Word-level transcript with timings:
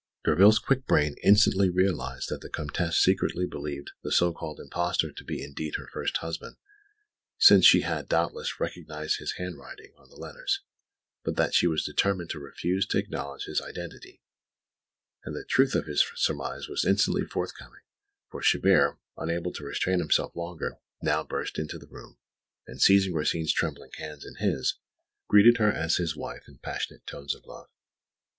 Derville's 0.23 0.57
quick 0.57 0.87
brain 0.87 1.13
instantly 1.21 1.69
realised 1.69 2.29
that 2.29 2.41
the 2.41 2.49
Comtesse 2.49 2.97
secretly 2.97 3.45
believed 3.45 3.91
the 4.01 4.11
so 4.11 4.33
called 4.33 4.59
impostor 4.59 5.11
to 5.11 5.23
be 5.23 5.43
indeed 5.43 5.75
her 5.75 5.89
first 5.93 6.17
husband, 6.17 6.55
since 7.37 7.67
she 7.67 7.81
had, 7.81 8.09
doubtless, 8.09 8.59
recognised 8.59 9.19
his 9.19 9.33
handwriting 9.33 9.93
on 9.99 10.09
the 10.09 10.15
letters, 10.15 10.61
but 11.23 11.35
that 11.35 11.53
she 11.53 11.67
was 11.67 11.83
determined 11.85 12.31
to 12.31 12.39
refuse 12.39 12.87
to 12.87 12.97
acknowledge 12.97 13.43
his 13.43 13.61
identity; 13.61 14.23
and 15.23 15.35
the 15.35 15.45
truth 15.45 15.75
of 15.75 15.85
his 15.85 16.03
surmise 16.15 16.67
was 16.67 16.83
instantly 16.83 17.23
forthcoming, 17.23 17.81
for 18.31 18.41
Chabert, 18.41 18.97
unable 19.17 19.53
to 19.53 19.63
restrain 19.63 19.99
himself 19.99 20.35
longer, 20.35 20.79
now 21.03 21.23
burst 21.23 21.59
into 21.59 21.77
the 21.77 21.85
room, 21.87 22.17
and 22.65 22.81
seizing 22.81 23.13
Rosine's 23.13 23.53
trembling 23.53 23.91
hands 23.99 24.25
in 24.25 24.37
his, 24.37 24.79
greeted 25.27 25.57
her 25.57 25.71
as 25.71 25.97
his 25.97 26.15
wife 26.15 26.47
in 26.47 26.57
passionate 26.57 27.05
tones 27.05 27.35
of 27.35 27.45
love. 27.45 27.67